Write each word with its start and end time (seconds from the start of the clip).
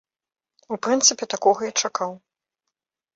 У 0.75 0.79
прынцыпе, 0.87 1.27
такога 1.33 1.61
і 1.67 1.69
чакаў. 1.83 2.11